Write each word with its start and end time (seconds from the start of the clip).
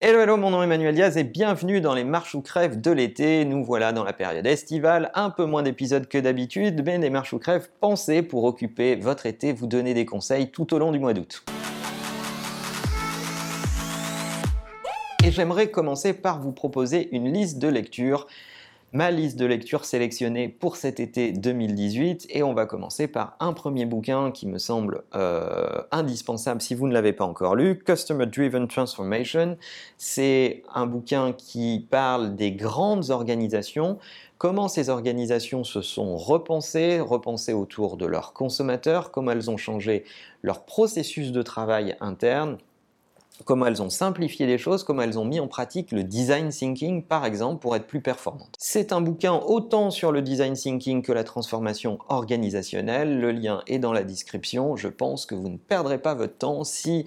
Hello, 0.00 0.20
hello, 0.20 0.36
mon 0.36 0.50
nom 0.50 0.60
est 0.60 0.66
Emmanuel 0.66 0.94
Diaz 0.94 1.16
et 1.16 1.24
bienvenue 1.24 1.80
dans 1.80 1.92
les 1.92 2.04
marches 2.04 2.36
ou 2.36 2.40
crèves 2.40 2.80
de 2.80 2.92
l'été. 2.92 3.44
Nous 3.44 3.64
voilà 3.64 3.92
dans 3.92 4.04
la 4.04 4.12
période 4.12 4.46
estivale, 4.46 5.10
un 5.14 5.28
peu 5.28 5.44
moins 5.44 5.64
d'épisodes 5.64 6.06
que 6.06 6.18
d'habitude, 6.18 6.84
mais 6.86 7.00
des 7.00 7.10
marches 7.10 7.32
ou 7.32 7.40
crèves 7.40 7.68
pensées 7.80 8.22
pour 8.22 8.44
occuper 8.44 8.94
votre 8.94 9.26
été, 9.26 9.52
vous 9.52 9.66
donner 9.66 9.94
des 9.94 10.06
conseils 10.06 10.52
tout 10.52 10.72
au 10.72 10.78
long 10.78 10.92
du 10.92 11.00
mois 11.00 11.14
d'août. 11.14 11.42
Et 15.24 15.32
j'aimerais 15.32 15.68
commencer 15.72 16.12
par 16.12 16.40
vous 16.40 16.52
proposer 16.52 17.08
une 17.10 17.32
liste 17.32 17.58
de 17.58 17.66
lectures 17.66 18.28
ma 18.92 19.10
liste 19.10 19.36
de 19.38 19.44
lectures 19.44 19.84
sélectionnées 19.84 20.48
pour 20.48 20.76
cet 20.76 20.98
été 20.98 21.32
2018 21.32 22.28
et 22.30 22.42
on 22.42 22.54
va 22.54 22.64
commencer 22.64 23.06
par 23.06 23.36
un 23.38 23.52
premier 23.52 23.84
bouquin 23.84 24.30
qui 24.30 24.46
me 24.46 24.58
semble 24.58 25.02
euh, 25.14 25.82
indispensable 25.92 26.62
si 26.62 26.74
vous 26.74 26.88
ne 26.88 26.94
l'avez 26.94 27.12
pas 27.12 27.26
encore 27.26 27.54
lu, 27.54 27.78
Customer 27.78 28.24
Driven 28.24 28.66
Transformation. 28.66 29.58
C'est 29.98 30.62
un 30.74 30.86
bouquin 30.86 31.32
qui 31.32 31.86
parle 31.90 32.34
des 32.34 32.52
grandes 32.52 33.10
organisations, 33.10 33.98
comment 34.38 34.68
ces 34.68 34.88
organisations 34.88 35.64
se 35.64 35.82
sont 35.82 36.16
repensées, 36.16 37.00
repensées 37.00 37.52
autour 37.52 37.98
de 37.98 38.06
leurs 38.06 38.32
consommateurs, 38.32 39.10
comment 39.10 39.32
elles 39.32 39.50
ont 39.50 39.58
changé 39.58 40.04
leur 40.42 40.64
processus 40.64 41.30
de 41.32 41.42
travail 41.42 41.94
interne 42.00 42.56
comment 43.44 43.66
elles 43.66 43.82
ont 43.82 43.90
simplifié 43.90 44.46
les 44.46 44.58
choses, 44.58 44.84
comment 44.84 45.02
elles 45.02 45.18
ont 45.18 45.24
mis 45.24 45.40
en 45.40 45.48
pratique 45.48 45.92
le 45.92 46.04
design 46.04 46.48
thinking, 46.50 47.02
par 47.02 47.24
exemple, 47.24 47.60
pour 47.60 47.76
être 47.76 47.86
plus 47.86 48.00
performantes. 48.00 48.54
C'est 48.58 48.92
un 48.92 49.00
bouquin 49.00 49.34
autant 49.34 49.90
sur 49.90 50.12
le 50.12 50.22
design 50.22 50.54
thinking 50.54 51.02
que 51.02 51.12
la 51.12 51.24
transformation 51.24 51.98
organisationnelle. 52.08 53.20
Le 53.20 53.32
lien 53.32 53.62
est 53.66 53.78
dans 53.78 53.92
la 53.92 54.04
description. 54.04 54.76
Je 54.76 54.88
pense 54.88 55.26
que 55.26 55.34
vous 55.34 55.48
ne 55.48 55.56
perdrez 55.56 55.98
pas 55.98 56.14
votre 56.14 56.36
temps 56.36 56.64
si 56.64 57.04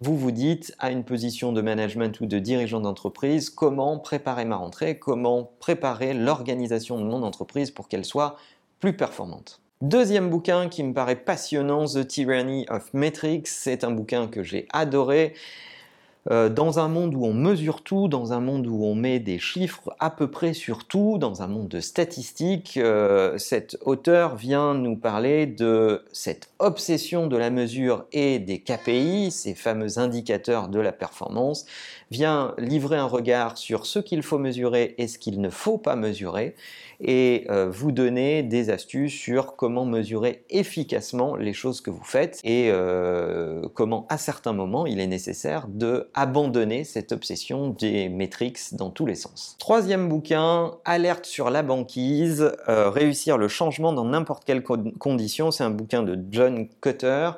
vous 0.00 0.16
vous 0.16 0.32
dites 0.32 0.74
à 0.78 0.90
une 0.90 1.04
position 1.04 1.52
de 1.52 1.62
management 1.62 2.20
ou 2.20 2.26
de 2.26 2.38
dirigeant 2.38 2.80
d'entreprise 2.80 3.50
comment 3.50 3.98
préparer 3.98 4.44
ma 4.44 4.56
rentrée, 4.56 4.98
comment 4.98 5.50
préparer 5.60 6.14
l'organisation 6.14 6.98
de 6.98 7.04
mon 7.04 7.22
entreprise 7.22 7.70
pour 7.70 7.88
qu'elle 7.88 8.04
soit 8.04 8.36
plus 8.80 8.96
performante. 8.96 9.60
Deuxième 9.80 10.30
bouquin 10.30 10.68
qui 10.68 10.82
me 10.82 10.94
paraît 10.94 11.16
passionnant, 11.16 11.84
The 11.86 12.06
Tyranny 12.06 12.64
of 12.70 12.92
Metrics, 12.94 13.48
c'est 13.48 13.84
un 13.84 13.90
bouquin 13.90 14.28
que 14.28 14.42
j'ai 14.42 14.66
adoré. 14.72 15.34
Euh, 16.30 16.48
dans 16.48 16.78
un 16.78 16.88
monde 16.88 17.14
où 17.14 17.26
on 17.26 17.34
mesure 17.34 17.82
tout, 17.82 18.08
dans 18.08 18.32
un 18.32 18.40
monde 18.40 18.66
où 18.66 18.82
on 18.84 18.94
met 18.94 19.18
des 19.18 19.38
chiffres 19.38 19.94
à 20.00 20.08
peu 20.08 20.30
près 20.30 20.54
sur 20.54 20.86
tout, 20.86 21.18
dans 21.18 21.42
un 21.42 21.46
monde 21.46 21.68
de 21.68 21.80
statistiques, 21.80 22.78
euh, 22.78 23.36
cet 23.36 23.76
auteur 23.82 24.34
vient 24.34 24.72
nous 24.72 24.96
parler 24.96 25.46
de 25.46 26.02
cette 26.12 26.48
obsession 26.60 27.26
de 27.26 27.36
la 27.36 27.50
mesure 27.50 28.06
et 28.12 28.38
des 28.38 28.60
KPI, 28.60 29.30
ces 29.32 29.54
fameux 29.54 29.98
indicateurs 29.98 30.68
de 30.68 30.80
la 30.80 30.92
performance, 30.92 31.66
vient 32.10 32.54
livrer 32.56 32.96
un 32.96 33.06
regard 33.06 33.58
sur 33.58 33.84
ce 33.84 33.98
qu'il 33.98 34.22
faut 34.22 34.38
mesurer 34.38 34.94
et 34.96 35.08
ce 35.08 35.18
qu'il 35.18 35.42
ne 35.42 35.50
faut 35.50 35.78
pas 35.78 35.96
mesurer, 35.96 36.54
et 37.00 37.44
euh, 37.50 37.68
vous 37.68 37.92
donner 37.92 38.42
des 38.42 38.70
astuces 38.70 39.12
sur 39.12 39.56
comment 39.56 39.84
mesurer 39.84 40.44
efficacement 40.48 41.36
les 41.36 41.52
choses 41.52 41.82
que 41.82 41.90
vous 41.90 42.04
faites 42.04 42.40
et 42.44 42.70
comment 43.74 44.06
à 44.08 44.16
certains 44.16 44.52
moments 44.52 44.86
il 44.86 45.00
est 45.00 45.06
nécessaire 45.06 45.66
de 45.68 46.08
abandonner 46.14 46.84
cette 46.84 47.12
obsession 47.12 47.70
des 47.70 48.08
métriques 48.08 48.58
dans 48.72 48.90
tous 48.90 49.06
les 49.06 49.14
sens. 49.14 49.56
Troisième 49.58 50.08
bouquin, 50.08 50.72
Alerte 50.84 51.26
sur 51.26 51.50
la 51.50 51.62
banquise, 51.62 52.52
euh, 52.68 52.90
réussir 52.90 53.38
le 53.38 53.48
changement 53.48 53.92
dans 53.92 54.04
n'importe 54.04 54.44
quelle 54.44 54.62
condition. 54.62 55.50
C'est 55.50 55.64
un 55.64 55.70
bouquin 55.70 56.02
de 56.02 56.18
John 56.30 56.68
Cutter. 56.80 57.30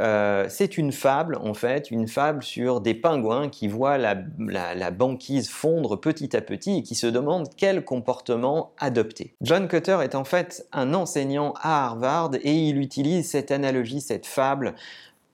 Euh, 0.00 0.46
c'est 0.48 0.78
une 0.78 0.92
fable, 0.92 1.36
en 1.36 1.54
fait, 1.54 1.90
une 1.90 2.06
fable 2.06 2.42
sur 2.42 2.80
des 2.80 2.94
pingouins 2.94 3.48
qui 3.48 3.66
voient 3.66 3.98
la, 3.98 4.16
la, 4.38 4.90
banquise 4.90 5.48
fondre 5.48 6.00
petit 6.00 6.36
à 6.36 6.40
petit 6.40 6.78
et 6.78 6.82
qui 6.82 6.94
se 6.94 7.06
demandent 7.06 7.48
quel 7.56 7.84
comportement 7.84 8.72
adopter. 8.78 9.34
John 9.40 9.66
Cutter 9.66 9.98
est 10.02 10.14
en 10.14 10.24
fait 10.24 10.66
un 10.72 10.94
enseignant 10.94 11.54
à 11.60 11.86
Harvard 11.86 12.30
et 12.42 12.52
il 12.52 12.78
utilise 12.78 13.28
cette 13.28 13.50
analogie, 13.50 14.00
cette 14.00 14.26
fable 14.26 14.74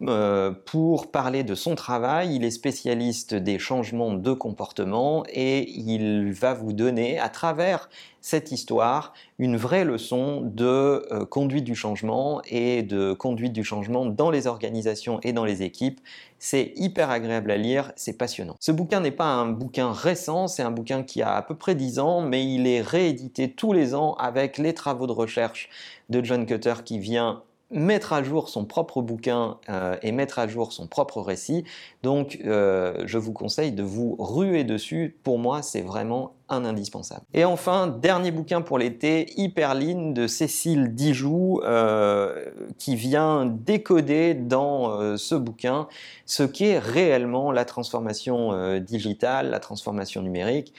euh, 0.03 0.53
pour 0.67 1.11
parler 1.11 1.43
de 1.43 1.55
son 1.55 1.75
travail. 1.75 2.34
Il 2.34 2.45
est 2.45 2.51
spécialiste 2.51 3.34
des 3.34 3.59
changements 3.59 4.12
de 4.12 4.34
comportement 4.34 5.25
et 5.33 5.71
il 5.71 6.33
va 6.33 6.53
vous 6.53 6.75
donner 6.75 7.19
à 7.19 7.31
travers 7.31 7.89
cette 8.21 8.53
histoire 8.53 9.15
une 9.39 9.57
vraie 9.57 9.87
leçon 9.87 10.43
de 10.43 11.07
euh, 11.12 11.25
conduite 11.25 11.65
du 11.65 11.75
changement 11.75 12.43
et 12.51 12.83
de 12.83 13.15
conduite 13.15 13.55
du 13.55 13.65
changement 13.65 14.05
dans 14.05 14.31
les 14.31 14.47
organisations 14.47 15.19
et 15.23 15.33
dans 15.33 15.47
les 15.47 15.62
équipes. 15.62 16.01
C'est 16.39 16.75
hyper 16.77 17.09
agréable 17.09 17.51
à 17.51 17.57
lire, 17.57 17.93
c'est 17.97 18.19
passionnant. 18.19 18.57
Ce 18.61 18.73
bouquin 18.73 19.01
n'est 19.01 19.11
pas 19.11 19.25
un 19.25 19.47
bouquin 19.47 19.93
récent, 19.93 20.47
c'est 20.47 20.63
un 20.63 20.71
bouquin 20.71 21.05
qui 21.05 21.23
a 21.23 21.37
à 21.37 21.41
peu 21.41 21.55
près 21.55 21.75
10 21.75 22.01
ans, 22.01 22.21
mais 22.21 22.45
il 22.45 22.67
est 22.67 22.83
réédité 22.83 23.51
tous 23.51 23.73
les 23.73 23.95
ans 23.95 24.13
avec 24.17 24.59
les 24.59 24.75
travaux 24.75 25.07
de 25.07 25.13
recherche 25.13 25.71
de 26.11 26.23
John 26.23 26.45
Cutter 26.45 26.75
qui 26.84 26.99
vient 26.99 27.43
mettre 27.71 28.12
à 28.12 28.22
jour 28.22 28.49
son 28.49 28.65
propre 28.65 29.03
bouquin 29.03 29.59
euh, 29.69 29.97
et 30.03 30.12
mettre 30.12 30.38
à 30.38 30.47
jour 30.47 30.72
son 30.72 30.87
propre 30.87 31.21
récit. 31.21 31.65
Donc 32.03 32.38
euh, 32.44 33.03
je 33.06 33.19
vous 33.19 33.32
conseille 33.32 33.72
de 33.72 33.82
vous 33.82 34.16
ruer 34.19 34.65
dessus. 34.65 35.16
Pour 35.25 35.38
moi, 35.38 35.62
c'est 35.62 35.82
vraiment 35.82 36.34
un 36.49 36.65
indispensable. 36.65 37.22
Et 37.34 37.44
enfin, 37.44 37.88
dernier 37.88 38.31
bouquin 38.31 38.60
pour 38.60 38.78
l'été, 38.78 39.32
Hyperline 39.37 40.15
de 40.15 40.28
Cécile 40.28 40.94
Dijoux, 40.94 41.60
euh, 41.65 42.44
qui 42.78 42.94
vient 42.94 43.47
décoder 43.47 44.34
dans 44.34 45.16
ce 45.16 45.34
bouquin 45.34 45.88
ce 46.25 46.44
qu'est 46.44 46.78
réellement 46.78 47.50
la 47.50 47.65
transformation 47.65 48.78
digitale, 48.78 49.50
la 49.50 49.59
transformation 49.59 50.22
numérique. 50.22 50.72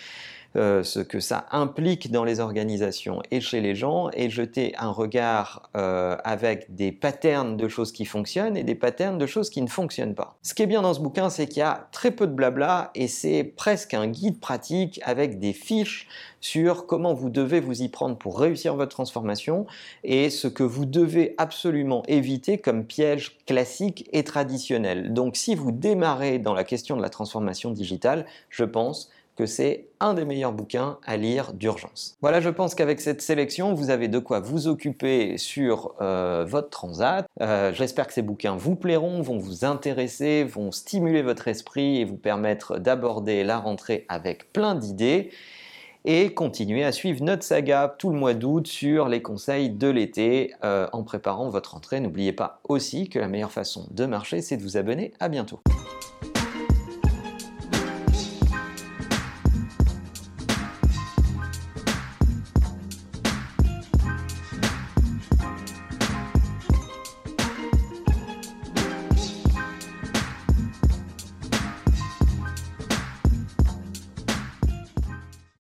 Euh, 0.55 0.81
ce 0.81 0.99
que 0.99 1.19
ça 1.19 1.45
implique 1.51 2.09
dans 2.11 2.23
les 2.23 2.39
organisations 2.39 3.21
et 3.31 3.41
chez 3.41 3.61
les 3.61 3.75
gens, 3.75 4.09
et 4.13 4.29
jeter 4.29 4.73
un 4.77 4.89
regard 4.89 5.69
euh, 5.75 6.15
avec 6.23 6.73
des 6.73 6.91
patterns 6.91 7.57
de 7.57 7.67
choses 7.67 7.91
qui 7.91 8.05
fonctionnent 8.05 8.57
et 8.57 8.63
des 8.63 8.75
patterns 8.75 9.17
de 9.17 9.25
choses 9.25 9.49
qui 9.49 9.61
ne 9.61 9.67
fonctionnent 9.67 10.15
pas. 10.15 10.37
Ce 10.41 10.53
qui 10.53 10.63
est 10.63 10.67
bien 10.67 10.81
dans 10.81 10.93
ce 10.93 10.99
bouquin, 10.99 11.29
c'est 11.29 11.47
qu'il 11.47 11.59
y 11.59 11.63
a 11.63 11.87
très 11.91 12.11
peu 12.11 12.27
de 12.27 12.31
blabla 12.31 12.91
et 12.95 13.07
c'est 13.07 13.43
presque 13.43 13.93
un 13.93 14.07
guide 14.07 14.39
pratique 14.39 14.99
avec 15.03 15.37
des 15.37 15.53
fiches 15.53 16.07
sur 16.39 16.87
comment 16.87 17.13
vous 17.13 17.29
devez 17.29 17.59
vous 17.59 17.81
y 17.81 17.89
prendre 17.89 18.17
pour 18.17 18.39
réussir 18.39 18.75
votre 18.75 18.91
transformation 18.91 19.65
et 20.03 20.29
ce 20.29 20.47
que 20.47 20.63
vous 20.63 20.85
devez 20.85 21.35
absolument 21.37 22.03
éviter 22.07 22.57
comme 22.57 22.85
piège 22.85 23.37
classique 23.45 24.09
et 24.13 24.23
traditionnel. 24.23 25.13
Donc 25.13 25.35
si 25.35 25.55
vous 25.55 25.71
démarrez 25.71 26.39
dans 26.39 26.53
la 26.53 26.63
question 26.63 26.95
de 26.95 27.01
la 27.01 27.09
transformation 27.09 27.71
digitale, 27.71 28.25
je 28.49 28.63
pense 28.63 29.09
que 29.37 29.45
c'est 29.45 29.87
un 29.99 30.13
des 30.13 30.25
meilleurs 30.25 30.51
bouquins 30.51 30.97
à 31.05 31.15
lire 31.15 31.53
d'urgence. 31.53 32.17
Voilà, 32.21 32.41
je 32.41 32.49
pense 32.49 32.75
qu'avec 32.75 32.99
cette 32.99 33.21
sélection, 33.21 33.73
vous 33.73 33.89
avez 33.89 34.07
de 34.07 34.19
quoi 34.19 34.39
vous 34.39 34.67
occuper 34.67 35.37
sur 35.37 35.93
euh, 36.01 36.45
votre 36.47 36.69
transat. 36.69 37.25
Euh, 37.41 37.71
j'espère 37.73 38.07
que 38.07 38.13
ces 38.13 38.21
bouquins 38.21 38.55
vous 38.55 38.75
plairont, 38.75 39.21
vont 39.21 39.37
vous 39.37 39.63
intéresser, 39.63 40.43
vont 40.43 40.71
stimuler 40.71 41.21
votre 41.21 41.47
esprit 41.47 42.01
et 42.01 42.05
vous 42.05 42.17
permettre 42.17 42.79
d'aborder 42.79 43.43
la 43.43 43.59
rentrée 43.59 44.05
avec 44.09 44.51
plein 44.51 44.75
d'idées 44.75 45.29
et 46.05 46.33
continuer 46.33 46.83
à 46.83 46.91
suivre 46.91 47.23
notre 47.23 47.43
saga 47.43 47.93
tout 47.99 48.09
le 48.09 48.17
mois 48.17 48.33
d'août 48.33 48.65
sur 48.65 49.07
les 49.07 49.21
conseils 49.21 49.69
de 49.69 49.87
l'été 49.87 50.53
euh, 50.63 50.87
en 50.93 51.03
préparant 51.03 51.49
votre 51.49 51.73
rentrée. 51.73 51.99
N'oubliez 51.99 52.33
pas 52.33 52.61
aussi 52.67 53.09
que 53.09 53.19
la 53.19 53.27
meilleure 53.27 53.51
façon 53.51 53.87
de 53.91 54.05
marcher, 54.05 54.41
c'est 54.41 54.57
de 54.57 54.63
vous 54.63 54.77
abonner. 54.77 55.13
À 55.19 55.27
bientôt. 55.27 55.59